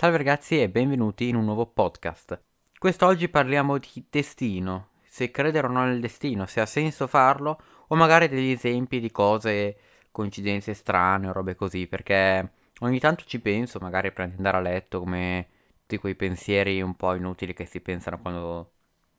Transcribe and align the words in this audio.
Salve 0.00 0.16
ragazzi 0.16 0.58
e 0.58 0.70
benvenuti 0.70 1.28
in 1.28 1.36
un 1.36 1.44
nuovo 1.44 1.66
podcast. 1.66 2.40
Quest'oggi 2.78 3.28
parliamo 3.28 3.76
di 3.76 4.02
destino, 4.08 4.92
se 5.06 5.30
credere 5.30 5.66
o 5.66 5.70
no 5.70 5.84
nel 5.84 6.00
destino, 6.00 6.46
se 6.46 6.62
ha 6.62 6.64
senso 6.64 7.06
farlo 7.06 7.60
o 7.88 7.94
magari 7.96 8.26
degli 8.26 8.52
esempi 8.52 8.98
di 8.98 9.10
cose, 9.10 9.76
coincidenze 10.10 10.72
strane 10.72 11.28
o 11.28 11.32
robe 11.32 11.54
così, 11.54 11.86
perché 11.86 12.50
ogni 12.78 12.98
tanto 12.98 13.24
ci 13.26 13.40
penso, 13.40 13.78
magari 13.78 14.10
prima 14.10 14.30
di 14.30 14.36
andare 14.36 14.56
a 14.56 14.60
letto, 14.60 15.00
come 15.00 15.48
tutti 15.80 15.98
quei 15.98 16.14
pensieri 16.14 16.80
un 16.80 16.96
po' 16.96 17.14
inutili 17.14 17.52
che 17.52 17.66
si 17.66 17.82
pensano 17.82 18.18
quando 18.22 18.70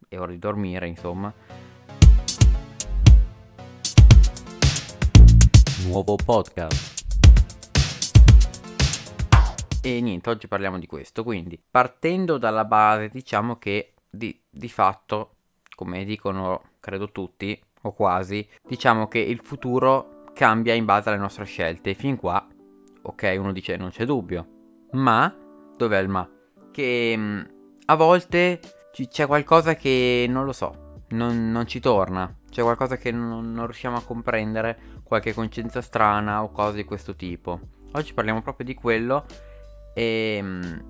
è 0.10 0.18
ora 0.18 0.32
di 0.32 0.40
dormire, 0.40 0.88
insomma. 0.88 1.32
Nuovo 5.86 6.16
podcast. 6.16 6.91
E 9.84 10.00
niente, 10.00 10.30
oggi 10.30 10.48
parliamo 10.48 10.78
di 10.78 10.86
questo. 10.86 11.24
Quindi, 11.24 11.60
partendo 11.60 12.38
dalla 12.38 12.66
base, 12.66 13.10
diciamo 13.10 13.58
che 13.58 13.94
di, 14.08 14.40
di 14.48 14.70
fatto, 14.70 15.38
come 15.76 16.06
dicono 16.06 16.62
credo 16.80 17.12
tutti, 17.12 17.60
o 17.82 17.94
quasi, 17.94 18.48
diciamo 18.64 19.08
che 19.08 19.18
il 19.18 19.40
futuro 19.40 20.26
cambia 20.36 20.76
in 20.76 20.86
base 20.86 21.10
alle 21.10 21.18
nostre 21.18 21.46
scelte. 21.46 21.96
Fin 21.96 22.16
qua, 22.16 22.46
ok, 23.02 23.36
uno 23.40 23.52
dice 23.52 23.76
non 23.76 23.90
c'è 23.90 24.06
dubbio. 24.06 24.48
Ma, 24.92 25.36
dov'è 25.76 25.98
il 25.98 26.10
ma? 26.10 26.30
Che 26.72 27.14
mm, 27.18 27.42
a 27.86 27.96
volte 27.96 28.60
c- 28.92 29.08
c'è 29.08 29.26
qualcosa 29.26 29.74
che 29.74 30.28
non 30.30 30.46
lo 30.46 30.54
so, 30.54 31.00
non, 31.10 31.50
non 31.52 31.66
ci 31.66 31.80
torna. 31.80 32.38
C'è 32.52 32.62
qualcosa 32.62 32.98
che 32.98 33.12
non, 33.12 33.52
non 33.52 33.66
riusciamo 33.66 33.98
a 33.98 34.04
comprendere, 34.04 35.02
qualche 35.04 35.34
coincidenza 35.34 35.82
strana 35.82 36.44
o 36.44 36.52
cose 36.52 36.76
di 36.76 36.84
questo 36.84 37.16
tipo. 37.16 37.60
Oggi 37.94 38.14
parliamo 38.14 38.44
proprio 38.44 38.66
di 38.66 38.76
quello 38.76 39.26
e, 39.94 40.36
ehm, 40.38 40.90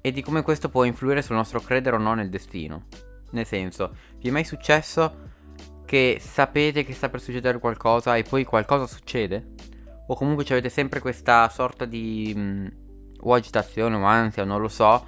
e 0.00 0.12
di 0.12 0.22
come 0.22 0.42
questo 0.42 0.68
può 0.68 0.84
influire 0.84 1.22
sul 1.22 1.36
nostro 1.36 1.60
credere 1.60 1.96
o 1.96 1.98
no 1.98 2.14
nel 2.14 2.30
destino. 2.30 2.86
Nel 3.32 3.46
senso, 3.46 3.94
vi 4.18 4.28
è 4.28 4.30
mai 4.32 4.44
successo 4.44 5.28
che 5.84 6.18
sapete 6.20 6.84
che 6.84 6.92
sta 6.92 7.08
per 7.08 7.20
succedere 7.20 7.58
qualcosa 7.58 8.16
e 8.16 8.22
poi 8.22 8.44
qualcosa 8.44 8.86
succede? 8.86 9.54
O 10.06 10.14
comunque 10.14 10.44
avete 10.50 10.68
sempre 10.68 11.00
questa 11.00 11.48
sorta 11.48 11.84
di... 11.84 12.32
Mh, 12.34 12.40
mm, 12.40 12.66
o 13.22 13.34
agitazione 13.34 13.96
o 13.96 14.04
ansia, 14.04 14.44
non 14.44 14.60
lo 14.60 14.68
so, 14.68 15.06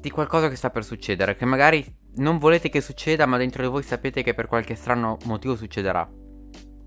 di 0.00 0.10
qualcosa 0.10 0.48
che 0.48 0.56
sta 0.56 0.70
per 0.70 0.84
succedere, 0.84 1.36
che 1.36 1.44
magari 1.44 1.84
non 2.14 2.38
volete 2.38 2.68
che 2.68 2.80
succeda, 2.80 3.26
ma 3.26 3.36
dentro 3.36 3.62
di 3.62 3.68
voi 3.68 3.82
sapete 3.82 4.22
che 4.22 4.34
per 4.34 4.46
qualche 4.46 4.74
strano 4.74 5.16
motivo 5.24 5.56
succederà. 5.56 6.08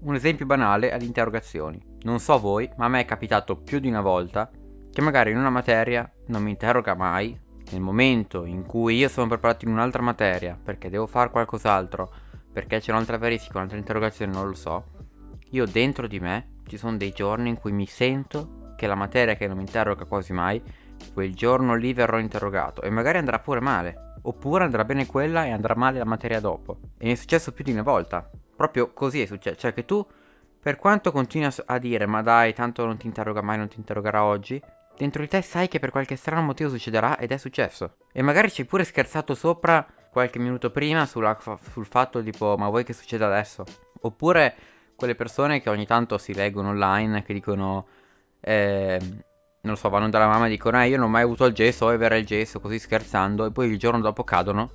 Un 0.02 0.14
esempio 0.14 0.46
banale 0.46 0.92
alle 0.92 1.06
interrogazioni. 1.06 1.82
Non 2.02 2.20
so 2.20 2.38
voi, 2.40 2.70
ma 2.78 2.86
a 2.86 2.90
me 2.90 3.02
è 3.02 3.06
capitato 3.06 3.58
più 3.58 3.80
di 3.80 3.88
una 3.88 4.02
volta 4.02 4.52
che 4.96 5.02
magari 5.02 5.32
in 5.32 5.38
una 5.38 5.50
materia 5.50 6.10
non 6.28 6.42
mi 6.42 6.52
interroga 6.52 6.96
mai, 6.96 7.38
nel 7.70 7.82
momento 7.82 8.46
in 8.46 8.66
cui 8.66 8.96
io 8.96 9.10
sono 9.10 9.28
preparato 9.28 9.66
in 9.66 9.74
un'altra 9.74 10.02
materia, 10.02 10.58
perché 10.58 10.90
devo 10.90 11.06
fare 11.06 11.32
qualcos'altro, 11.32 12.10
perché 12.54 12.80
c'è 12.80 12.94
un'altra 12.94 13.18
verifica, 13.18 13.58
un'altra 13.58 13.78
interrogazione, 13.78 14.32
non 14.32 14.48
lo 14.48 14.54
so, 14.54 14.86
io 15.50 15.66
dentro 15.66 16.08
di 16.08 16.22
me 16.22 16.60
ci 16.66 16.78
sono 16.78 16.96
dei 16.96 17.12
giorni 17.12 17.50
in 17.50 17.58
cui 17.58 17.74
mi 17.74 17.86
sento 17.86 18.72
che 18.78 18.88
la 18.88 18.96
materia 18.96 19.36
che 19.36 19.48
non 19.48 19.58
mi 19.58 19.64
interroga 19.64 20.06
quasi 20.06 20.32
mai, 20.32 20.64
quel 21.14 21.36
giorno 21.36 21.76
lì 21.76 21.92
verrò 21.92 22.18
interrogato 22.18 22.82
e 22.82 22.90
magari 22.90 23.18
andrà 23.18 23.40
pure 23.40 23.60
male, 23.60 24.14
oppure 24.22 24.64
andrà 24.64 24.86
bene 24.86 25.06
quella 25.08 25.44
e 25.44 25.52
andrà 25.52 25.76
male 25.76 25.98
la 25.98 26.06
materia 26.06 26.40
dopo. 26.40 26.80
E 26.98 27.08
mi 27.08 27.12
è 27.12 27.16
successo 27.16 27.52
più 27.52 27.66
di 27.66 27.74
una 27.74 27.84
volta. 27.84 28.30
Proprio 28.56 28.94
così 28.94 29.22
è 29.22 29.26
successo, 29.26 29.58
cioè 29.58 29.74
che 29.74 29.84
tu 29.84 30.08
per 30.58 30.78
quanto 30.78 31.12
continui 31.12 31.50
a 31.66 31.78
dire 31.80 32.06
ma 32.06 32.22
dai, 32.22 32.54
tanto 32.54 32.86
non 32.86 32.96
ti 32.96 33.08
interroga 33.08 33.42
mai, 33.42 33.58
non 33.58 33.68
ti 33.68 33.76
interrogerà 33.78 34.24
oggi, 34.24 34.60
dentro 34.98 35.22
di 35.22 35.28
te 35.28 35.42
sai 35.42 35.68
che 35.68 35.80
per 35.80 35.92
qualche 35.92 36.16
strano 36.16 36.42
motivo 36.42 36.70
succederà 36.70 37.18
ed 37.18 37.32
è 37.32 37.38
successo. 37.38 37.98
E 38.12 38.22
magari 38.22 38.52
ci 38.52 38.62
hai 38.62 38.68
pure 38.68 38.84
scherzato 38.84 39.36
sopra 39.36 39.86
qualche 40.12 40.40
minuto 40.40 40.72
prima 40.72 41.06
sulla, 41.06 41.38
sul 41.72 41.86
fatto 41.86 42.24
tipo 42.24 42.56
ma 42.58 42.70
vuoi 42.70 42.84
che 42.84 42.94
succeda 42.94 43.28
adesso? 43.28 43.64
Oppure 44.02 44.56
quelle 44.96 45.16
persone 45.16 45.62
che 45.62 45.70
ogni 45.70 45.86
tanto 45.86 46.18
si 46.18 46.34
leggono 46.34 46.70
online 46.70 47.24
che 47.24 47.34
dicono 47.34 47.88
eh, 48.40 48.98
non 49.02 49.74
lo 49.74 49.76
so, 49.76 49.90
vanno 49.90 50.10
dalla 50.10 50.28
mamma 50.28 50.46
e 50.46 50.50
dicono 50.50 50.82
eh 50.82 50.88
io 50.88 50.98
non 50.98 51.08
ho 51.08 51.10
mai 51.10 51.24
avuto 51.24 51.46
il 51.46 51.54
gesso, 51.54 51.86
vuoi 51.86 51.96
avere 51.96 52.20
il 52.20 52.26
gesso 52.26 52.60
così 52.60 52.80
scherzando 52.80 53.46
e 53.46 53.52
poi 53.52 53.70
il 53.70 53.78
giorno 53.78 54.00
dopo 54.00 54.24
cadono 54.24 54.72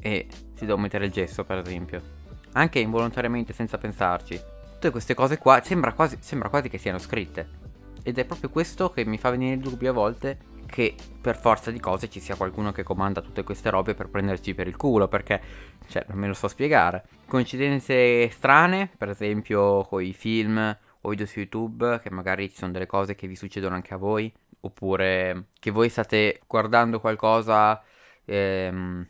e 0.00 0.26
si 0.54 0.64
devono 0.64 0.82
mettere 0.82 1.06
il 1.06 1.12
gesso 1.12 1.44
per 1.44 1.58
esempio. 1.58 2.18
Anche 2.52 2.78
involontariamente 2.78 3.52
senza 3.52 3.76
pensarci. 3.76 4.40
Tutte 4.72 4.90
queste 4.90 5.14
cose 5.14 5.36
qua 5.36 5.60
sembra 5.62 5.92
quasi, 5.92 6.16
sembra 6.20 6.48
quasi 6.48 6.70
che 6.70 6.78
siano 6.78 6.98
scritte. 6.98 7.59
Ed 8.02 8.18
è 8.18 8.24
proprio 8.24 8.50
questo 8.50 8.90
che 8.90 9.04
mi 9.04 9.18
fa 9.18 9.30
venire 9.30 9.54
il 9.54 9.60
dubbio 9.60 9.90
a 9.90 9.94
volte 9.94 10.38
che 10.70 10.94
per 11.20 11.36
forza 11.36 11.70
di 11.70 11.80
cose 11.80 12.08
ci 12.08 12.20
sia 12.20 12.36
qualcuno 12.36 12.72
che 12.72 12.82
comanda 12.82 13.20
tutte 13.20 13.42
queste 13.42 13.68
robe 13.70 13.94
per 13.94 14.08
prenderci 14.08 14.54
per 14.54 14.68
il 14.68 14.76
culo, 14.76 15.08
perché, 15.08 15.40
cioè, 15.88 16.04
non 16.08 16.18
me 16.18 16.28
lo 16.28 16.34
so 16.34 16.48
spiegare. 16.48 17.04
Coincidenze 17.26 18.30
strane, 18.30 18.88
per 18.96 19.08
esempio 19.10 19.82
con 19.84 20.02
i 20.02 20.12
film 20.12 20.78
o 21.02 21.08
video 21.08 21.26
su 21.26 21.40
YouTube, 21.40 22.00
che 22.00 22.10
magari 22.10 22.48
ci 22.48 22.56
sono 22.56 22.72
delle 22.72 22.86
cose 22.86 23.14
che 23.14 23.26
vi 23.26 23.36
succedono 23.36 23.74
anche 23.74 23.94
a 23.94 23.96
voi, 23.96 24.32
oppure 24.60 25.46
che 25.58 25.70
voi 25.70 25.88
state 25.88 26.40
guardando 26.46 27.00
qualcosa 27.00 27.82
ehm, 28.24 29.06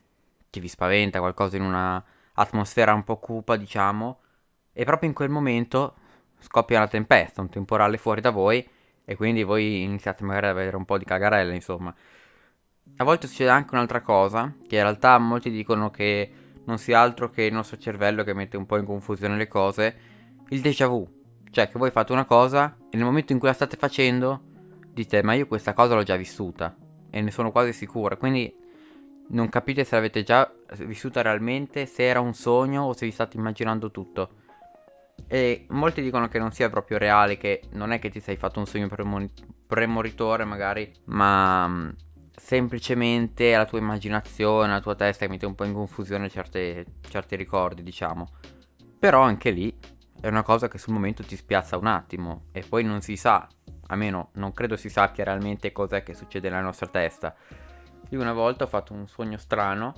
che 0.48 0.60
vi 0.60 0.68
spaventa, 0.68 1.18
qualcosa 1.18 1.56
in 1.56 1.62
una 1.62 2.02
atmosfera 2.34 2.94
un 2.94 3.04
po' 3.04 3.18
cupa, 3.18 3.56
diciamo, 3.56 4.20
e 4.72 4.84
proprio 4.84 5.08
in 5.08 5.14
quel 5.14 5.28
momento 5.28 5.96
scoppia 6.38 6.78
una 6.78 6.88
tempesta, 6.88 7.42
un 7.42 7.50
temporale 7.50 7.98
fuori 7.98 8.20
da 8.22 8.30
voi 8.30 8.66
e 9.10 9.16
quindi 9.16 9.42
voi 9.42 9.82
iniziate 9.82 10.22
magari 10.22 10.46
ad 10.46 10.52
avere 10.52 10.76
un 10.76 10.84
po' 10.84 10.96
di 10.96 11.04
cagarelle, 11.04 11.52
insomma. 11.52 11.92
A 12.98 13.02
volte 13.02 13.26
succede 13.26 13.50
anche 13.50 13.74
un'altra 13.74 14.02
cosa, 14.02 14.54
che 14.68 14.76
in 14.76 14.82
realtà 14.82 15.18
molti 15.18 15.50
dicono 15.50 15.90
che 15.90 16.30
non 16.66 16.78
sia 16.78 17.00
altro 17.00 17.28
che 17.28 17.42
il 17.42 17.52
nostro 17.52 17.76
cervello 17.76 18.22
che 18.22 18.34
mette 18.34 18.56
un 18.56 18.66
po' 18.66 18.76
in 18.76 18.84
confusione 18.84 19.36
le 19.36 19.48
cose, 19.48 19.96
il 20.50 20.60
déjà 20.60 20.86
vu. 20.86 21.04
Cioè 21.50 21.68
che 21.68 21.76
voi 21.76 21.90
fate 21.90 22.12
una 22.12 22.24
cosa 22.24 22.76
e 22.88 22.96
nel 22.96 23.04
momento 23.04 23.32
in 23.32 23.40
cui 23.40 23.48
la 23.48 23.54
state 23.54 23.76
facendo 23.76 24.42
dite 24.92 25.24
ma 25.24 25.32
io 25.32 25.48
questa 25.48 25.72
cosa 25.72 25.96
l'ho 25.96 26.04
già 26.04 26.14
vissuta 26.14 26.76
e 27.10 27.20
ne 27.20 27.32
sono 27.32 27.50
quasi 27.50 27.72
sicuro, 27.72 28.16
quindi 28.16 28.54
non 29.30 29.48
capite 29.48 29.82
se 29.82 29.96
l'avete 29.96 30.22
già 30.22 30.48
vissuta 30.84 31.20
realmente, 31.20 31.86
se 31.86 32.04
era 32.04 32.20
un 32.20 32.32
sogno 32.32 32.84
o 32.84 32.92
se 32.92 33.06
vi 33.06 33.10
state 33.10 33.36
immaginando 33.36 33.90
tutto. 33.90 34.30
E 35.32 35.66
molti 35.68 36.02
dicono 36.02 36.26
che 36.26 36.40
non 36.40 36.50
sia 36.50 36.68
proprio 36.68 36.98
reale, 36.98 37.36
che 37.36 37.62
non 37.74 37.92
è 37.92 38.00
che 38.00 38.10
ti 38.10 38.18
sei 38.18 38.36
fatto 38.36 38.58
un 38.58 38.66
sogno 38.66 38.88
premoni- 38.88 39.32
premoritore 39.64 40.44
magari, 40.44 40.92
ma 41.04 41.68
mm, 41.68 41.90
semplicemente 42.34 43.54
la 43.54 43.64
tua 43.64 43.78
immaginazione, 43.78 44.72
la 44.72 44.80
tua 44.80 44.96
testa 44.96 45.26
che 45.26 45.30
mette 45.30 45.46
un 45.46 45.54
po' 45.54 45.62
in 45.62 45.72
confusione 45.72 46.28
certe, 46.28 46.84
certi 47.08 47.36
ricordi, 47.36 47.84
diciamo. 47.84 48.26
Però 48.98 49.20
anche 49.20 49.50
lì 49.50 49.72
è 50.20 50.26
una 50.26 50.42
cosa 50.42 50.66
che 50.66 50.78
sul 50.78 50.94
momento 50.94 51.22
ti 51.22 51.36
spiazza 51.36 51.76
un 51.76 51.86
attimo 51.86 52.46
e 52.50 52.64
poi 52.68 52.82
non 52.82 53.00
si 53.00 53.16
sa, 53.16 53.46
almeno 53.86 54.30
non 54.34 54.52
credo 54.52 54.74
si 54.74 54.88
sappia 54.88 55.22
realmente 55.22 55.70
cos'è 55.70 56.02
che 56.02 56.14
succede 56.14 56.48
nella 56.48 56.60
nostra 56.60 56.88
testa. 56.88 57.36
Io 58.08 58.20
una 58.20 58.32
volta 58.32 58.64
ho 58.64 58.66
fatto 58.66 58.94
un 58.94 59.06
sogno 59.06 59.38
strano 59.38 59.92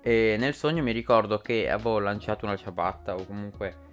e 0.00 0.36
nel 0.38 0.54
sogno 0.54 0.80
mi 0.84 0.92
ricordo 0.92 1.38
che 1.38 1.68
avevo 1.68 1.98
lanciato 1.98 2.46
una 2.46 2.54
ciabatta 2.54 3.16
o 3.16 3.26
comunque 3.26 3.88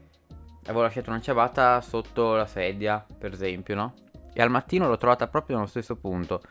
avevo 0.67 0.83
lasciato 0.83 1.09
una 1.09 1.21
ciabatta 1.21 1.81
sotto 1.81 2.35
la 2.35 2.45
sedia, 2.45 3.03
per 3.17 3.33
esempio, 3.33 3.75
no? 3.75 3.93
E 4.33 4.41
al 4.41 4.49
mattino 4.49 4.87
l'ho 4.87 4.97
trovata 4.97 5.27
proprio 5.27 5.55
nello 5.55 5.67
stesso 5.67 5.95
punto. 5.95 6.41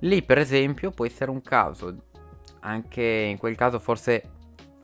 Lì, 0.00 0.22
per 0.22 0.38
esempio, 0.38 0.90
può 0.90 1.06
essere 1.06 1.30
un 1.30 1.42
caso. 1.42 1.94
Anche 2.60 3.02
in 3.02 3.38
quel 3.38 3.54
caso, 3.56 3.78
forse 3.78 4.30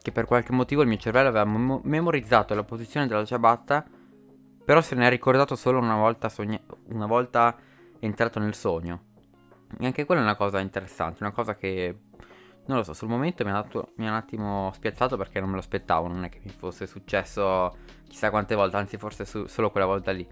che 0.01 0.13
per 0.13 0.27
qualche 0.27 0.53
motivo 0.53 0.83
il 0.83 0.89
mio 0.89 0.97
cervello 0.99 1.29
aveva 1.29 1.45
mem- 1.45 1.81
memorizzato 1.85 2.55
la 2.55 2.63
posizione 2.63 3.07
della 3.07 3.25
ciabatta, 3.25 3.85
però 4.65 4.81
se 4.81 4.95
ne 4.95 5.07
è 5.07 5.11
ricordato 5.11 5.57
solo 5.57 5.79
una 5.79 5.97
volta, 5.97 6.29
sogna- 6.29 6.61
una 6.89 7.07
volta 7.07 7.57
entrato 7.99 8.39
nel 8.39 8.55
sogno. 8.55 9.09
E 9.79 9.87
anche 9.87 10.05
quella 10.05 10.21
è 10.21 10.25
una 10.25 10.37
cosa 10.37 10.61
interessante, 10.61 11.23
una 11.23 11.33
cosa 11.33 11.55
che 11.55 11.99
non 12.71 12.79
lo 12.79 12.85
so, 12.85 12.93
sul 12.93 13.09
momento 13.09 13.45
mi 13.45 13.51
ha, 13.51 13.67
un 13.73 14.07
attimo 14.07 14.71
spiazzato 14.73 15.17
perché 15.17 15.41
non 15.41 15.49
me 15.49 15.57
lo 15.57 15.61
aspettavo, 15.61 16.07
non 16.07 16.23
è 16.23 16.29
che 16.29 16.41
mi 16.45 16.51
fosse 16.51 16.87
successo 16.87 17.77
chissà 18.09 18.31
quante 18.31 18.55
volte, 18.55 18.77
anzi 18.77 18.97
forse 18.97 19.25
su, 19.25 19.47
solo 19.47 19.73
quella 19.73 19.87
volta 19.87 20.13
lì. 20.13 20.25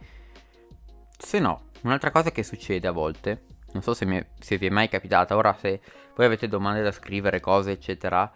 Se 1.18 1.40
no, 1.40 1.70
un'altra 1.82 2.12
cosa 2.12 2.30
che 2.30 2.44
succede 2.44 2.86
a 2.86 2.92
volte, 2.92 3.44
non 3.72 3.82
so 3.82 3.92
se, 3.92 4.04
mi, 4.04 4.24
se 4.38 4.56
vi 4.56 4.66
è 4.66 4.70
mai 4.70 4.88
capitata, 4.88 5.34
ora 5.34 5.52
se 5.54 5.80
voi 6.14 6.26
avete 6.26 6.46
domande 6.46 6.80
da 6.80 6.92
scrivere, 6.92 7.40
cose 7.40 7.72
eccetera, 7.72 8.32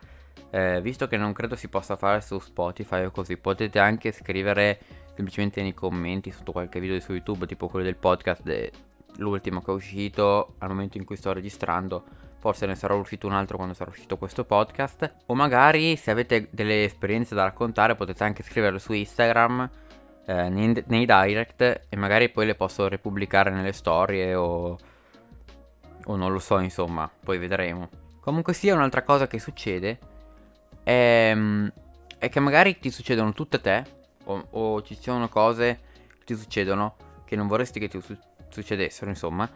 eh, 0.50 0.80
visto 0.82 1.06
che 1.06 1.16
non 1.16 1.32
credo 1.32 1.54
si 1.54 1.68
possa 1.68 1.94
fare 1.94 2.20
su 2.22 2.40
Spotify 2.40 3.04
o 3.04 3.12
così, 3.12 3.36
potete 3.36 3.78
anche 3.78 4.10
scrivere 4.10 4.80
semplicemente 5.14 5.62
nei 5.62 5.74
commenti 5.74 6.32
sotto 6.32 6.50
qualche 6.50 6.80
video 6.80 6.98
su 6.98 7.12
YouTube, 7.12 7.46
tipo 7.46 7.68
quello 7.68 7.84
del 7.84 7.96
podcast, 7.96 8.42
de, 8.42 8.72
l'ultimo 9.18 9.62
che 9.62 9.70
è 9.70 9.74
uscito 9.74 10.54
al 10.58 10.70
momento 10.70 10.98
in 10.98 11.04
cui 11.04 11.14
sto 11.14 11.32
registrando 11.32 12.30
forse 12.42 12.66
ne 12.66 12.74
sarà 12.74 12.94
uscito 12.94 13.28
un 13.28 13.34
altro 13.34 13.56
quando 13.56 13.72
sarà 13.72 13.88
uscito 13.88 14.18
questo 14.18 14.42
podcast, 14.44 15.14
o 15.26 15.34
magari 15.36 15.94
se 15.94 16.10
avete 16.10 16.48
delle 16.50 16.82
esperienze 16.82 17.36
da 17.36 17.44
raccontare 17.44 17.94
potete 17.94 18.24
anche 18.24 18.42
scriverle 18.42 18.80
su 18.80 18.92
Instagram, 18.92 19.70
eh, 20.26 20.48
nei, 20.48 20.82
nei, 20.88 21.06
direct, 21.06 21.86
e 21.88 21.96
magari 21.96 22.30
poi 22.30 22.46
le 22.46 22.56
posso 22.56 22.88
repubblicare 22.88 23.50
nelle 23.50 23.70
storie 23.70 24.34
o, 24.34 24.76
O 26.06 26.16
non 26.16 26.32
lo 26.32 26.40
so, 26.40 26.58
insomma, 26.58 27.08
poi 27.08 27.38
vedremo. 27.38 27.88
Comunque 28.18 28.54
sia, 28.54 28.74
un'altra 28.74 29.04
cosa 29.04 29.28
che 29.28 29.38
succede 29.38 29.98
è, 30.82 31.32
mm, 31.32 31.68
è 32.18 32.28
che 32.28 32.40
magari 32.40 32.80
ti 32.80 32.90
succedono 32.90 33.32
tutte 33.32 33.60
te, 33.60 33.84
o, 34.24 34.46
o, 34.50 34.82
ci 34.82 34.96
sono 35.00 35.28
cose 35.28 35.78
che 36.18 36.24
ti 36.24 36.34
succedono 36.34 36.96
che 37.24 37.36
non 37.36 37.46
vorresti 37.46 37.78
che 37.78 37.86
ti 37.86 38.00
su- 38.00 38.18
succedessero, 38.48 39.10
insomma, 39.10 39.48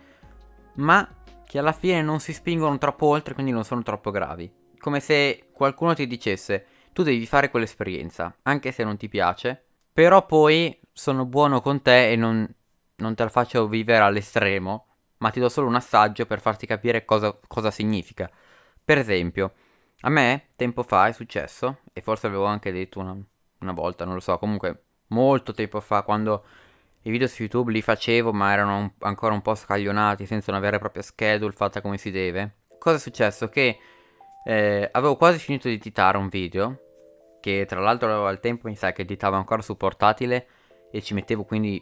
ma 0.74 1.08
che 1.46 1.58
alla 1.58 1.72
fine 1.72 2.02
non 2.02 2.20
si 2.20 2.32
spingono 2.32 2.76
troppo 2.78 3.06
oltre, 3.06 3.34
quindi 3.34 3.52
non 3.52 3.64
sono 3.64 3.82
troppo 3.82 4.10
gravi. 4.10 4.52
Come 4.78 5.00
se 5.00 5.48
qualcuno 5.52 5.94
ti 5.94 6.06
dicesse, 6.06 6.66
tu 6.92 7.02
devi 7.02 7.24
fare 7.26 7.50
quell'esperienza, 7.50 8.36
anche 8.42 8.72
se 8.72 8.84
non 8.84 8.96
ti 8.96 9.08
piace, 9.08 9.64
però 9.92 10.26
poi 10.26 10.78
sono 10.92 11.24
buono 11.24 11.60
con 11.60 11.82
te 11.82 12.10
e 12.10 12.16
non, 12.16 12.46
non 12.96 13.14
te 13.14 13.22
la 13.22 13.28
faccio 13.28 13.66
vivere 13.68 14.04
all'estremo, 14.04 14.86
ma 15.18 15.30
ti 15.30 15.40
do 15.40 15.48
solo 15.48 15.68
un 15.68 15.74
assaggio 15.76 16.26
per 16.26 16.40
farti 16.40 16.66
capire 16.66 17.04
cosa, 17.04 17.34
cosa 17.46 17.70
significa. 17.70 18.30
Per 18.84 18.98
esempio, 18.98 19.52
a 20.00 20.10
me 20.10 20.48
tempo 20.56 20.82
fa 20.82 21.06
è 21.06 21.12
successo, 21.12 21.78
e 21.92 22.00
forse 22.00 22.26
avevo 22.26 22.44
anche 22.44 22.72
detto 22.72 22.98
una, 23.00 23.16
una 23.60 23.72
volta, 23.72 24.04
non 24.04 24.14
lo 24.14 24.20
so, 24.20 24.38
comunque 24.38 24.84
molto 25.08 25.52
tempo 25.52 25.80
fa, 25.80 26.02
quando 26.02 26.44
i 27.06 27.10
video 27.10 27.28
su 27.28 27.42
YouTube 27.42 27.70
li 27.70 27.82
facevo, 27.82 28.32
ma 28.32 28.52
erano 28.52 28.78
un, 28.78 28.90
ancora 29.00 29.32
un 29.32 29.40
po' 29.40 29.54
scaglionati, 29.54 30.26
senza 30.26 30.50
una 30.50 30.58
vera 30.58 30.76
e 30.76 30.80
propria 30.80 31.02
schedule 31.02 31.52
fatta 31.52 31.80
come 31.80 31.98
si 31.98 32.10
deve. 32.10 32.56
Cosa 32.78 32.96
è 32.96 32.98
successo? 32.98 33.48
Che 33.48 33.78
eh, 34.44 34.88
avevo 34.90 35.16
quasi 35.16 35.38
finito 35.38 35.68
di 35.68 35.74
editare 35.74 36.18
un 36.18 36.28
video, 36.28 36.80
che 37.40 37.64
tra 37.64 37.78
l'altro 37.80 38.26
al 38.26 38.40
tempo 38.40 38.66
mi 38.66 38.74
sa 38.74 38.90
che 38.90 39.02
editavo 39.02 39.36
ancora 39.36 39.62
su 39.62 39.76
portatile, 39.76 40.48
e 40.90 41.00
ci 41.00 41.14
mettevo 41.14 41.44
quindi 41.44 41.80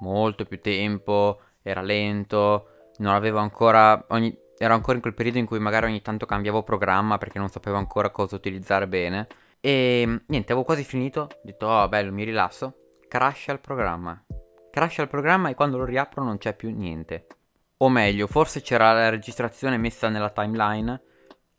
molto 0.00 0.44
più 0.44 0.60
tempo, 0.60 1.40
era 1.62 1.80
lento, 1.80 2.90
non 2.98 3.14
avevo 3.14 3.38
ancora... 3.38 4.04
Ogni, 4.08 4.36
ero 4.58 4.74
ancora 4.74 4.94
in 4.94 5.00
quel 5.00 5.14
periodo 5.14 5.38
in 5.38 5.46
cui 5.46 5.60
magari 5.60 5.86
ogni 5.86 6.02
tanto 6.02 6.26
cambiavo 6.26 6.64
programma 6.64 7.18
perché 7.18 7.38
non 7.38 7.50
sapevo 7.50 7.76
ancora 7.76 8.10
cosa 8.10 8.34
utilizzare 8.34 8.88
bene. 8.88 9.28
E 9.60 10.22
niente, 10.26 10.50
avevo 10.50 10.64
quasi 10.64 10.82
finito, 10.82 11.20
ho 11.20 11.40
detto, 11.44 11.66
oh 11.66 11.88
bello, 11.88 12.10
mi 12.10 12.24
rilasso, 12.24 12.88
crasha 13.06 13.52
il 13.52 13.60
programma. 13.60 14.20
Crasha 14.76 15.00
il 15.00 15.08
programma 15.08 15.48
e 15.48 15.54
quando 15.54 15.78
lo 15.78 15.86
riapro 15.86 16.22
non 16.22 16.36
c'è 16.36 16.54
più 16.54 16.70
niente. 16.70 17.28
O 17.78 17.88
meglio, 17.88 18.26
forse 18.26 18.60
c'era 18.60 18.92
la 18.92 19.08
registrazione 19.08 19.78
messa 19.78 20.10
nella 20.10 20.28
timeline, 20.28 21.02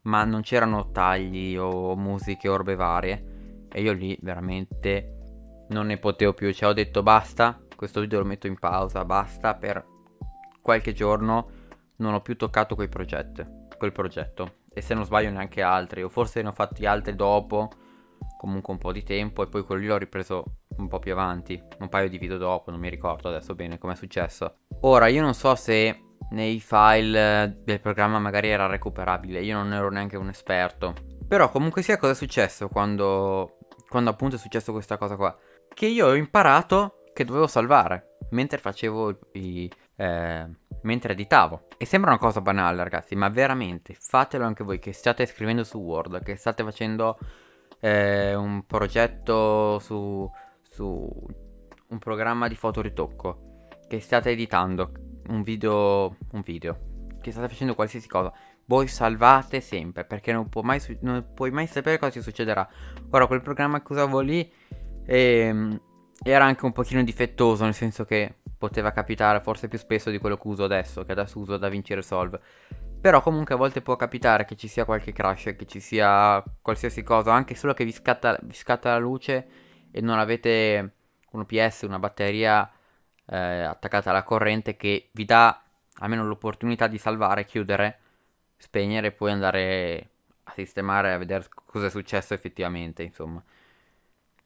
ma 0.01 0.23
non 0.23 0.41
c'erano 0.41 0.91
tagli 0.91 1.57
o 1.57 1.95
musiche 1.95 2.47
o 2.47 2.55
robe 2.55 2.75
varie. 2.75 3.65
E 3.71 3.81
io 3.81 3.91
lì 3.93 4.15
veramente 4.21 5.65
non 5.69 5.87
ne 5.87 5.97
potevo 5.97 6.35
più, 6.35 6.53
cioè 6.53 6.69
ho 6.69 6.73
detto 6.73 7.01
basta, 7.01 7.59
questo 7.75 8.01
video 8.01 8.19
lo 8.19 8.25
metto 8.25 8.45
in 8.45 8.59
pausa, 8.59 9.03
basta 9.03 9.55
per 9.55 9.83
qualche 10.61 10.93
giorno 10.93 11.49
non 11.95 12.13
ho 12.13 12.21
più 12.21 12.37
toccato 12.37 12.75
quel 12.75 12.87
progetto, 12.87 13.65
quel 13.79 13.93
progetto. 13.93 14.57
E 14.71 14.81
se 14.81 14.93
non 14.93 15.05
sbaglio 15.05 15.31
neanche 15.31 15.63
altri, 15.63 16.03
o 16.03 16.09
forse 16.09 16.43
ne 16.43 16.49
ho 16.49 16.53
fatti 16.53 16.85
altri 16.85 17.15
dopo, 17.15 17.71
comunque 18.37 18.73
un 18.73 18.79
po' 18.79 18.91
di 18.91 19.01
tempo, 19.01 19.41
e 19.41 19.47
poi 19.47 19.63
quello 19.63 19.81
lì 19.81 19.87
l'ho 19.87 19.97
ripreso 19.97 20.57
un 20.77 20.87
po' 20.87 20.99
più 20.99 21.11
avanti, 21.11 21.61
un 21.79 21.89
paio 21.89 22.09
di 22.09 22.17
video 22.17 22.37
dopo, 22.37 22.71
non 22.71 22.79
mi 22.79 22.89
ricordo 22.89 23.29
adesso 23.29 23.55
bene 23.55 23.77
come 23.77 23.93
è 23.93 23.95
successo. 23.95 24.57
Ora, 24.81 25.07
io 25.07 25.21
non 25.21 25.33
so 25.33 25.55
se 25.55 26.01
nei 26.31 26.59
file 26.59 27.61
del 27.63 27.79
programma 27.79 28.19
magari 28.19 28.49
era 28.49 28.67
recuperabile, 28.67 29.41
io 29.41 29.55
non 29.55 29.73
ero 29.73 29.89
neanche 29.89 30.17
un 30.17 30.29
esperto. 30.29 30.93
Però 31.27 31.49
comunque 31.49 31.81
sia 31.81 31.97
cosa 31.97 32.13
è 32.13 32.15
successo 32.15 32.69
quando, 32.69 33.57
quando 33.89 34.09
appunto 34.09 34.35
è 34.35 34.39
successo 34.39 34.71
questa 34.71 34.97
cosa 34.97 35.15
qua? 35.15 35.35
Che 35.73 35.85
io 35.85 36.07
ho 36.07 36.15
imparato 36.15 37.03
che 37.13 37.25
dovevo 37.25 37.47
salvare 37.47 38.17
mentre 38.31 38.57
facevo 38.57 39.19
i... 39.33 39.71
Eh, 39.95 40.49
mentre 40.83 41.13
editavo. 41.13 41.67
E 41.77 41.85
sembra 41.85 42.11
una 42.11 42.19
cosa 42.19 42.41
banale, 42.41 42.83
ragazzi, 42.83 43.15
ma 43.15 43.29
veramente 43.29 43.95
fatelo 43.99 44.45
anche 44.45 44.63
voi 44.63 44.79
che 44.79 44.93
state 44.93 45.25
scrivendo 45.25 45.63
su 45.63 45.79
Word, 45.79 46.23
che 46.23 46.35
state 46.35 46.63
facendo 46.63 47.17
eh, 47.79 48.33
un 48.35 48.65
progetto 48.65 49.79
su, 49.79 50.29
su 50.77 51.09
un 51.89 51.97
programma 51.97 52.47
di 52.47 52.55
fotoritocco, 52.55 53.67
che 53.87 53.99
state 53.99 54.29
editando 54.29 54.91
un 55.29 55.41
video, 55.41 56.17
un 56.33 56.41
video, 56.41 57.15
che 57.19 57.31
state 57.31 57.47
facendo 57.47 57.73
qualsiasi 57.73 58.07
cosa. 58.07 58.31
Voi 58.65 58.87
salvate 58.87 59.59
sempre 59.59 60.05
perché 60.05 60.31
non, 60.31 60.49
mai, 60.61 60.79
non 61.01 61.31
puoi 61.33 61.49
mai 61.49 61.65
sapere 61.65 61.97
cosa 61.97 62.11
ti 62.11 62.21
succederà. 62.21 62.67
Ora, 63.09 63.25
quel 63.25 63.41
programma 63.41 63.81
che 63.81 63.91
usavo 63.91 64.19
lì 64.19 64.51
ehm, 65.05 65.81
era 66.21 66.45
anche 66.45 66.65
un 66.65 66.73
pochino 66.73 67.01
difettoso, 67.03 67.63
nel 67.63 67.73
senso 67.73 68.05
che 68.05 68.35
poteva 68.55 68.91
capitare 68.91 69.39
forse 69.39 69.67
più 69.67 69.79
spesso 69.79 70.11
di 70.11 70.19
quello 70.19 70.37
che 70.37 70.47
uso 70.47 70.65
adesso, 70.65 71.03
che 71.05 71.13
adesso 71.13 71.39
uso 71.39 71.57
DaVinci 71.57 71.95
Resolve. 71.95 72.39
Però 73.01 73.21
comunque 73.21 73.55
a 73.55 73.57
volte 73.57 73.81
può 73.81 73.95
capitare 73.95 74.45
che 74.45 74.55
ci 74.55 74.67
sia 74.67 74.85
qualche 74.85 75.11
crash, 75.11 75.55
che 75.57 75.65
ci 75.65 75.79
sia 75.79 76.43
qualsiasi 76.61 77.01
cosa, 77.01 77.33
anche 77.33 77.55
solo 77.55 77.73
che 77.73 77.85
vi 77.85 77.91
scatta, 77.91 78.37
vi 78.43 78.53
scatta 78.53 78.91
la 78.91 78.97
luce 78.99 79.47
e 79.97 80.01
non 80.01 80.19
avete 80.19 80.93
un 81.31 81.41
OPS, 81.41 81.81
una 81.81 81.99
batteria 81.99 82.69
eh, 83.25 83.37
attaccata 83.37 84.09
alla 84.11 84.23
corrente 84.23 84.77
che 84.77 85.09
vi 85.11 85.25
dà 85.25 85.61
almeno 85.99 86.25
l'opportunità 86.25 86.87
di 86.87 86.97
salvare, 86.97 87.45
chiudere, 87.45 87.99
spegnere 88.57 89.07
e 89.07 89.11
poi 89.11 89.31
andare 89.31 90.09
a 90.43 90.51
sistemare, 90.53 91.13
a 91.13 91.17
vedere 91.17 91.45
cosa 91.65 91.87
è 91.87 91.89
successo 91.89 92.33
effettivamente, 92.33 93.03
insomma. 93.03 93.43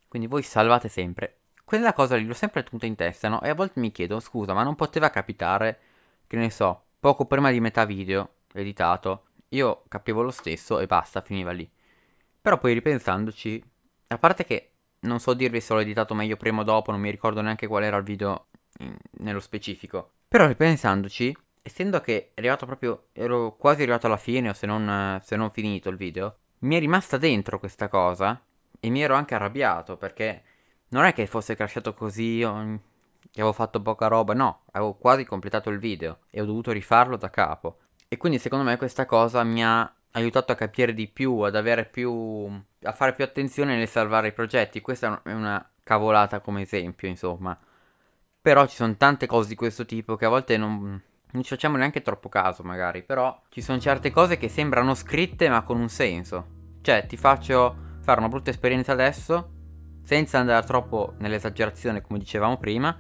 Quindi 0.08 0.28
voi 0.28 0.44
salvate 0.44 0.88
sempre 0.88 1.42
quella 1.72 1.94
cosa 1.94 2.18
lì 2.18 2.26
l'ho 2.26 2.34
sempre 2.34 2.64
tenuta 2.64 2.86
in 2.86 2.96
testa, 2.96 3.30
no? 3.30 3.42
E 3.42 3.48
a 3.48 3.56
volte 3.56 3.80
mi 3.80 3.94
chiedo, 3.94 4.20
scusa, 4.20 4.54
ma 4.54 4.62
non 4.62 4.76
poteva 4.76 5.10
capitare, 5.10 5.80
che 6.28 6.36
ne 6.36 6.50
so, 6.50 6.84
poco 7.00 7.26
prima 7.26 7.50
di 7.50 7.62
metà 7.62 7.86
video 7.86 8.40
editato, 8.52 9.28
io 9.50 9.84
capivo 9.88 10.22
lo 10.22 10.32
stesso 10.32 10.80
e 10.80 10.86
basta, 10.86 11.22
finiva 11.22 11.52
lì. 11.52 11.70
Però 12.42 12.58
poi 12.58 12.74
ripensandoci, 12.74 13.64
a 14.08 14.18
parte 14.18 14.44
che 14.44 14.71
non 15.02 15.20
so 15.20 15.34
dirvi 15.34 15.62
se 15.62 15.74
l'ho 15.74 15.80
editato 15.80 16.14
meglio 16.14 16.38
prima 16.38 16.62
o 16.62 16.64
dopo, 16.64 16.92
non 16.92 17.00
mi 17.00 17.10
ricordo 17.10 17.42
neanche 17.42 17.68
qual 17.68 17.84
era 17.84 17.98
il 17.98 18.04
video 18.04 18.48
in, 18.80 18.96
nello 19.20 19.40
specifico. 19.40 20.12
Però 20.28 20.48
ripensandoci, 20.48 21.36
essendo 21.62 22.02
che 22.02 22.32
è 22.34 22.40
arrivato 22.40 22.66
proprio, 22.66 23.08
ero 23.14 23.56
quasi 23.58 23.82
arrivato 23.82 24.08
alla 24.08 24.18
fine 24.18 24.50
o 24.50 24.54
se 24.54 24.66
non, 24.66 25.20
se 25.24 25.36
non 25.36 25.52
finito 25.52 25.90
il 25.90 25.98
video, 25.98 26.38
mi 26.60 26.76
è 26.76 26.80
rimasta 26.80 27.18
dentro 27.18 27.60
questa 27.60 27.88
cosa 27.88 28.42
e 28.80 28.90
mi 28.90 29.02
ero 29.02 29.16
anche 29.16 29.36
arrabbiato 29.36 29.98
perché 29.98 30.44
non 30.90 31.06
è 31.06 31.14
che 31.14 31.28
fosse 31.28 31.56
crashato 31.56 31.94
così, 31.94 32.36
io, 32.36 32.82
che 33.32 33.42
avevo 33.42 33.54
fatto 33.54 33.82
poca 33.82 34.08
roba, 34.08 34.34
no, 34.34 34.64
avevo 34.72 34.94
quasi 34.94 35.26
completato 35.26 35.70
il 35.70 35.80
video 35.80 36.20
e 36.30 36.42
ho 36.42 36.46
dovuto 36.46 36.72
rifarlo 36.72 37.18
da 37.18 37.30
capo. 37.30 37.80
E 38.08 38.18
quindi 38.18 38.40
secondo 38.40 38.66
me 38.66 38.78
questa 38.78 39.06
cosa 39.06 39.44
mi 39.44 39.64
ha 39.64 39.92
aiutato 40.12 40.52
a 40.52 40.56
capire 40.56 40.94
di 40.94 41.08
più, 41.08 41.40
ad 41.40 41.56
avere 41.56 41.86
più... 41.86 42.50
a 42.84 42.92
fare 42.92 43.14
più 43.14 43.24
attenzione 43.24 43.76
nel 43.76 43.88
salvare 43.88 44.30
i 44.30 44.34
progetti. 44.34 44.82
Questa 44.82 45.22
è 45.24 45.32
una 45.32 45.66
cavolata 45.84 46.40
come 46.40 46.62
esempio, 46.62 47.08
insomma. 47.08 47.58
Però 48.42 48.66
ci 48.66 48.76
sono 48.76 48.96
tante 48.98 49.28
cose 49.28 49.50
di 49.50 49.56
questo 49.56 49.86
tipo 49.86 50.16
che 50.16 50.26
a 50.26 50.30
volte 50.30 50.58
non, 50.58 51.02
non 51.32 51.44
ci 51.44 51.50
facciamo 51.50 51.78
neanche 51.78 52.02
troppo 52.02 52.30
caso, 52.30 52.64
magari. 52.64 53.04
Però 53.04 53.42
ci 53.50 53.62
sono 53.62 53.80
certe 53.80 54.12
cose 54.12 54.38
che 54.38 54.50
sembrano 54.50 54.96
scritte 54.96 55.50
ma 55.50 55.64
con 55.64 55.80
un 55.80 55.90
senso. 55.90 56.60
Cioè, 56.82 57.06
ti 57.06 57.18
faccio 57.18 57.76
fare 58.02 58.20
una 58.20 58.30
brutta 58.30 58.50
esperienza 58.50 58.92
adesso 58.92 59.60
senza 60.04 60.40
andare 60.40 60.66
troppo 60.66 61.14
nell'esagerazione 61.20 62.02
come 62.02 62.20
dicevamo 62.20 62.58
prima, 62.58 62.98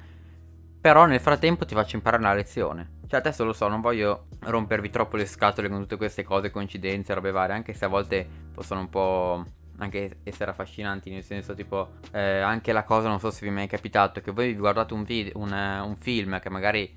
però 0.79 1.05
nel 1.05 1.19
frattempo 1.19 1.65
ti 1.65 1.73
faccio 1.73 1.95
imparare 1.95 2.21
una 2.21 2.33
lezione. 2.33 2.99
Cioè 3.11 3.19
adesso 3.19 3.43
lo 3.43 3.51
so, 3.51 3.67
non 3.67 3.81
voglio 3.81 4.27
rompervi 4.39 4.89
troppo 4.89 5.17
le 5.17 5.25
scatole 5.25 5.67
con 5.67 5.81
tutte 5.81 5.97
queste 5.97 6.23
cose, 6.23 6.49
coincidenze, 6.49 7.13
robe 7.13 7.31
varie, 7.31 7.53
anche 7.53 7.73
se 7.73 7.83
a 7.83 7.89
volte 7.89 8.25
possono 8.53 8.79
un 8.79 8.87
po' 8.87 9.43
anche 9.79 10.19
essere 10.23 10.51
affascinanti, 10.51 11.09
nel 11.09 11.21
senso 11.21 11.53
tipo 11.53 11.95
eh, 12.13 12.39
anche 12.39 12.71
la 12.71 12.85
cosa, 12.85 13.09
non 13.09 13.19
so 13.19 13.29
se 13.29 13.41
vi 13.41 13.49
è 13.49 13.53
mai 13.53 13.67
capitato, 13.67 14.21
che 14.21 14.31
voi 14.31 14.53
vi 14.53 14.57
guardate 14.57 14.93
un, 14.93 15.03
video, 15.03 15.33
un, 15.39 15.51
un 15.51 15.95
film, 15.97 16.39
che 16.39 16.49
magari 16.49 16.89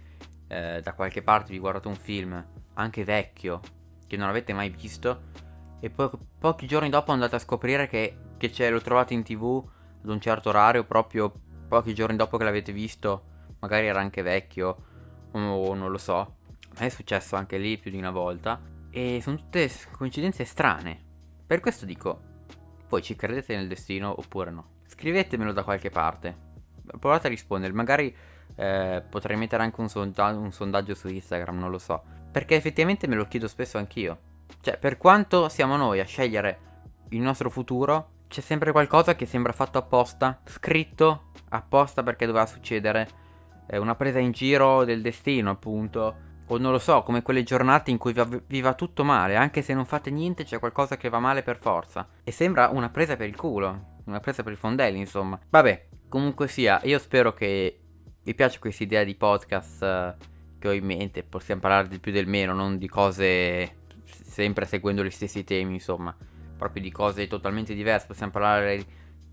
eh, 0.47 0.80
da 0.80 0.92
qualche 0.92 1.21
parte 1.23 1.50
vi 1.50 1.59
guardate 1.59 1.88
un 1.88 1.97
film, 1.97 2.47
anche 2.75 3.02
vecchio, 3.02 3.61
che 4.06 4.16
non 4.16 4.28
avete 4.28 4.52
mai 4.52 4.68
visto, 4.68 5.23
e 5.80 5.90
poi 5.90 6.11
pochi 6.38 6.68
giorni 6.68 6.90
dopo 6.90 7.11
andate 7.11 7.35
a 7.35 7.40
scoprire 7.40 7.88
che, 7.88 8.16
che 8.37 8.52
ce 8.52 8.71
lo 8.71 8.80
trovate 8.80 9.14
in 9.14 9.25
tv 9.25 9.68
ad 10.04 10.09
un 10.09 10.21
certo 10.21 10.50
orario, 10.50 10.85
proprio 10.85 11.33
pochi 11.66 11.92
giorni 11.92 12.14
dopo 12.14 12.37
che 12.37 12.44
l'avete 12.44 12.71
visto, 12.71 13.25
magari 13.59 13.88
era 13.88 13.99
anche 13.99 14.23
vecchio, 14.23 14.92
o 15.42 15.74
non 15.74 15.90
lo 15.90 15.98
so. 15.98 16.36
A 16.76 16.84
è 16.84 16.88
successo 16.88 17.36
anche 17.36 17.58
lì 17.58 17.78
più 17.78 17.90
di 17.90 17.98
una 17.98 18.10
volta. 18.10 18.60
E 18.90 19.20
sono 19.22 19.36
tutte 19.36 19.70
coincidenze 19.90 20.44
strane. 20.44 21.02
Per 21.46 21.60
questo 21.60 21.84
dico, 21.84 22.20
voi 22.88 23.02
ci 23.02 23.16
credete 23.16 23.56
nel 23.56 23.68
destino 23.68 24.14
oppure 24.16 24.50
no? 24.50 24.68
Scrivetemelo 24.86 25.52
da 25.52 25.64
qualche 25.64 25.90
parte. 25.90 26.52
Provate 26.98 27.26
a 27.26 27.30
rispondere, 27.30 27.72
magari 27.72 28.14
eh, 28.56 29.02
potrei 29.08 29.36
mettere 29.36 29.62
anche 29.62 29.80
un, 29.80 29.88
sonda- 29.88 30.36
un 30.36 30.52
sondaggio 30.52 30.94
su 30.94 31.08
Instagram, 31.08 31.58
non 31.58 31.70
lo 31.70 31.78
so. 31.78 32.02
Perché 32.30 32.54
effettivamente 32.54 33.06
me 33.06 33.16
lo 33.16 33.26
chiedo 33.26 33.48
spesso 33.48 33.78
anch'io. 33.78 34.18
Cioè, 34.60 34.78
per 34.78 34.96
quanto 34.96 35.48
siamo 35.48 35.76
noi 35.76 36.00
a 36.00 36.04
scegliere 36.04 36.58
il 37.10 37.20
nostro 37.20 37.50
futuro, 37.50 38.10
c'è 38.28 38.40
sempre 38.40 38.72
qualcosa 38.72 39.14
che 39.14 39.26
sembra 39.26 39.52
fatto 39.52 39.78
apposta, 39.78 40.40
scritto 40.44 41.30
apposta 41.50 42.02
perché 42.02 42.26
doveva 42.26 42.46
succedere. 42.46 43.22
È 43.66 43.76
una 43.76 43.94
presa 43.94 44.18
in 44.18 44.33
giro 44.33 44.85
del 44.85 45.02
destino, 45.02 45.50
appunto, 45.50 46.33
O 46.49 46.59
non 46.59 46.73
lo 46.73 46.78
so, 46.78 47.02
come 47.02 47.23
quelle 47.23 47.42
giornate 47.42 47.90
in 47.90 47.97
cui 47.97 48.14
vi 48.47 48.61
va 48.61 48.75
tutto 48.75 49.02
male, 49.02 49.35
anche 49.35 49.62
se 49.62 49.73
non 49.73 49.87
fate 49.87 50.11
niente 50.11 50.44
c'è 50.44 50.59
qualcosa 50.59 50.99
che 50.99 51.09
va 51.09 51.18
male 51.18 51.42
per 51.42 51.56
forza. 51.56 52.06
E 52.23 52.30
sembra 52.30 52.68
una 52.68 52.90
presa 52.90 53.16
per 53.16 53.28
il 53.28 53.37
culo, 53.37 54.02
una 54.04 54.21
presa 54.21 54.42
per 54.42 54.52
i 54.52 54.56
fondelli, 54.56 54.99
insomma. 54.99 55.40
Vabbè, 55.49 55.87
comunque 56.06 56.47
sia, 56.47 56.80
io 56.85 56.99
spero 56.99 57.33
che 57.33 57.80
vi 58.23 58.35
piaccia 58.35 58.59
questa 58.59 58.83
idea 58.83 59.04
di 59.04 59.14
podcast 59.14 59.83
uh, 59.83 60.25
che 60.59 60.68
ho 60.68 60.73
in 60.73 60.85
mente. 60.85 61.23
Possiamo 61.23 61.62
parlare 61.62 61.88
di 61.88 61.99
più 61.99 62.12
del 62.12 62.26
meno, 62.26 62.52
non 62.52 62.76
di 62.76 62.88
cose 62.88 63.76
sempre 64.04 64.66
seguendo 64.66 65.02
gli 65.02 65.11
stessi 65.11 65.44
temi, 65.44 65.75
insomma. 65.75 66.14
Proprio 66.59 66.83
di 66.83 66.92
cose 66.92 67.26
totalmente 67.26 67.73
diverse. 67.73 68.06
Possiamo 68.06 68.33
parlare 68.33 68.85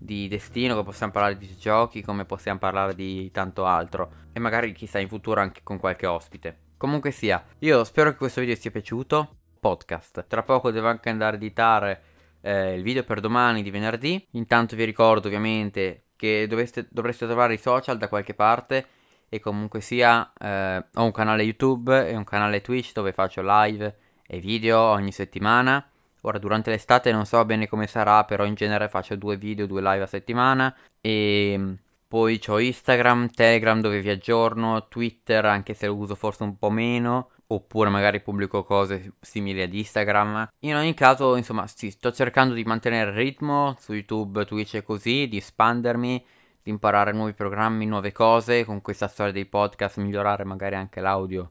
di 0.04 0.28
destino, 0.28 0.74
come 0.74 0.84
possiamo 0.84 1.12
parlare 1.12 1.36
di 1.36 1.56
giochi, 1.56 2.02
come 2.02 2.24
possiamo 2.24 2.58
parlare 2.58 2.94
di 2.94 3.30
tanto 3.30 3.64
altro. 3.64 4.12
E 4.32 4.40
magari 4.40 4.72
chissà 4.72 4.98
in 4.98 5.08
futuro 5.08 5.40
anche 5.40 5.60
con 5.62 5.78
qualche 5.78 6.06
ospite. 6.06 6.56
Comunque 6.76 7.10
sia, 7.10 7.42
io 7.60 7.84
spero 7.84 8.10
che 8.10 8.16
questo 8.16 8.40
video 8.40 8.56
sia 8.56 8.70
piaciuto. 8.70 9.36
Podcast. 9.60 10.26
Tra 10.26 10.42
poco 10.42 10.72
devo 10.72 10.88
anche 10.88 11.08
andare 11.08 11.36
a 11.36 11.38
editare 11.38 12.02
eh, 12.40 12.74
il 12.74 12.82
video 12.82 13.04
per 13.04 13.20
domani 13.20 13.62
di 13.62 13.70
venerdì. 13.70 14.26
Intanto 14.32 14.74
vi 14.74 14.84
ricordo 14.84 15.28
ovviamente 15.28 16.06
che 16.16 16.46
doveste, 16.48 16.88
dovreste 16.90 17.26
trovare 17.26 17.54
i 17.54 17.58
social 17.58 17.98
da 17.98 18.08
qualche 18.08 18.34
parte. 18.34 18.86
E 19.28 19.40
comunque 19.40 19.80
sia, 19.80 20.32
eh, 20.38 20.84
ho 20.94 21.04
un 21.04 21.12
canale 21.12 21.44
YouTube 21.44 22.08
e 22.08 22.16
un 22.16 22.24
canale 22.24 22.60
Twitch 22.60 22.92
dove 22.92 23.12
faccio 23.12 23.40
live 23.42 23.96
e 24.26 24.40
video 24.40 24.78
ogni 24.80 25.12
settimana. 25.12 25.86
Ora 26.22 26.38
durante 26.38 26.70
l'estate 26.70 27.10
non 27.12 27.26
so 27.26 27.44
bene 27.44 27.68
come 27.68 27.86
sarà, 27.86 28.24
però 28.24 28.44
in 28.44 28.54
genere 28.54 28.88
faccio 28.88 29.16
due 29.16 29.36
video, 29.36 29.66
due 29.66 29.80
live 29.82 30.02
a 30.02 30.06
settimana. 30.06 30.74
E 31.00 31.76
poi 32.06 32.40
ho 32.46 32.58
Instagram, 32.60 33.30
Telegram 33.30 33.80
dove 33.80 34.00
vi 34.00 34.10
aggiorno, 34.10 34.86
Twitter 34.88 35.44
anche 35.46 35.74
se 35.74 35.86
lo 35.86 35.96
uso 35.96 36.14
forse 36.14 36.42
un 36.42 36.58
po' 36.58 36.70
meno, 36.70 37.30
oppure 37.46 37.90
magari 37.90 38.20
pubblico 38.20 38.64
cose 38.64 39.14
simili 39.20 39.62
ad 39.62 39.72
Instagram. 39.72 40.48
In 40.60 40.76
ogni 40.76 40.94
caso, 40.94 41.36
insomma, 41.36 41.66
sì, 41.66 41.90
sto 41.90 42.12
cercando 42.12 42.54
di 42.54 42.64
mantenere 42.64 43.10
il 43.10 43.16
ritmo 43.16 43.74
su 43.78 43.92
YouTube, 43.92 44.44
Twitch 44.44 44.74
e 44.74 44.82
così, 44.82 45.26
di 45.26 45.38
espandermi, 45.38 46.24
di 46.62 46.70
imparare 46.70 47.12
nuovi 47.12 47.32
programmi, 47.32 47.86
nuove 47.86 48.12
cose, 48.12 48.64
con 48.64 48.80
questa 48.80 49.08
storia 49.08 49.32
dei 49.32 49.46
podcast, 49.46 49.96
migliorare 49.98 50.44
magari 50.44 50.76
anche 50.76 51.00
l'audio, 51.00 51.50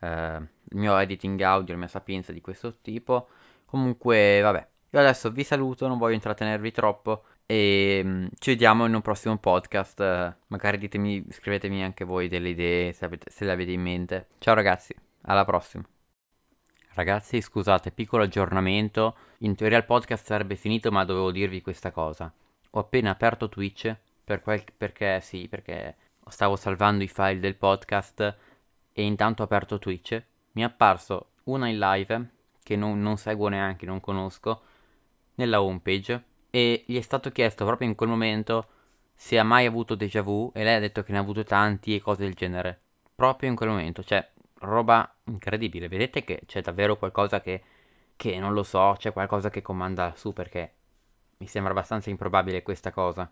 eh, 0.00 0.36
il 0.36 0.76
mio 0.76 0.96
editing 0.98 1.40
audio, 1.40 1.72
la 1.72 1.80
mia 1.80 1.88
sapienza 1.88 2.32
di 2.32 2.40
questo 2.40 2.76
tipo. 2.82 3.28
Comunque, 3.66 4.40
vabbè, 4.40 4.68
io 4.90 5.00
adesso 5.00 5.30
vi 5.30 5.44
saluto, 5.44 5.86
non 5.88 5.98
voglio 5.98 6.14
intrattenervi 6.14 6.70
troppo. 6.72 7.24
E 7.44 8.00
um, 8.04 8.28
ci 8.38 8.50
vediamo 8.50 8.86
in 8.86 8.94
un 8.94 9.02
prossimo 9.02 9.36
podcast. 9.36 10.36
Magari 10.46 10.78
ditemi, 10.78 11.24
scrivetemi 11.30 11.82
anche 11.84 12.04
voi 12.04 12.28
delle 12.28 12.48
idee 12.50 12.92
se, 12.92 13.04
avete, 13.04 13.30
se 13.30 13.44
le 13.44 13.52
avete 13.52 13.72
in 13.72 13.82
mente. 13.82 14.28
Ciao 14.38 14.54
ragazzi, 14.54 14.94
alla 15.22 15.44
prossima. 15.44 15.84
Ragazzi, 16.94 17.40
scusate, 17.40 17.90
piccolo 17.90 18.22
aggiornamento. 18.22 19.16
In 19.40 19.54
teoria 19.54 19.78
il 19.78 19.84
podcast 19.84 20.24
sarebbe 20.24 20.56
finito, 20.56 20.90
ma 20.90 21.04
dovevo 21.04 21.30
dirvi 21.30 21.60
questa 21.60 21.90
cosa. 21.90 22.32
Ho 22.70 22.78
appena 22.78 23.10
aperto 23.10 23.48
Twitch 23.48 23.94
per 24.24 24.40
quel... 24.40 24.64
perché 24.76 25.20
sì, 25.20 25.46
perché 25.48 25.96
stavo 26.28 26.56
salvando 26.56 27.04
i 27.04 27.08
file 27.08 27.38
del 27.38 27.56
podcast 27.56 28.36
e 28.92 29.02
intanto 29.02 29.42
ho 29.42 29.44
aperto 29.44 29.78
Twitch. 29.78 30.22
Mi 30.52 30.62
è 30.62 30.64
apparso 30.64 31.32
una 31.44 31.68
in 31.68 31.78
live 31.78 32.30
che 32.66 32.74
non, 32.74 33.00
non 33.00 33.16
seguo 33.16 33.46
neanche, 33.46 33.86
non 33.86 34.00
conosco, 34.00 34.60
nella 35.36 35.62
homepage 35.62 36.24
e 36.50 36.82
gli 36.84 36.98
è 36.98 37.00
stato 37.00 37.30
chiesto 37.30 37.64
proprio 37.64 37.86
in 37.86 37.94
quel 37.94 38.08
momento 38.08 38.66
se 39.14 39.38
ha 39.38 39.44
mai 39.44 39.66
avuto 39.66 39.94
déjà 39.94 40.20
vu 40.20 40.50
e 40.52 40.64
lei 40.64 40.74
ha 40.74 40.80
detto 40.80 41.04
che 41.04 41.12
ne 41.12 41.18
ha 41.18 41.20
avuto 41.20 41.44
tanti 41.44 41.94
e 41.94 42.00
cose 42.00 42.24
del 42.24 42.34
genere. 42.34 42.80
Proprio 43.14 43.48
in 43.48 43.54
quel 43.54 43.68
momento, 43.68 44.02
cioè, 44.02 44.28
roba 44.62 45.08
incredibile. 45.26 45.86
Vedete 45.86 46.24
che 46.24 46.42
c'è 46.44 46.60
davvero 46.60 46.96
qualcosa 46.96 47.40
che, 47.40 47.62
che 48.16 48.36
non 48.40 48.52
lo 48.52 48.64
so, 48.64 48.96
c'è 48.98 49.12
qualcosa 49.12 49.48
che 49.48 49.62
comanda 49.62 50.12
su 50.16 50.32
perché 50.32 50.72
mi 51.36 51.46
sembra 51.46 51.70
abbastanza 51.70 52.10
improbabile 52.10 52.64
questa 52.64 52.90
cosa. 52.90 53.30